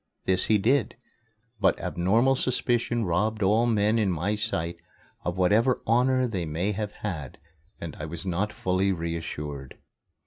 [0.25, 0.95] This he did.
[1.59, 4.77] But abnormal suspicion robbed all men in my sight
[5.23, 7.37] of whatever honor they may have had,
[7.79, 9.77] and I was not fully reassured.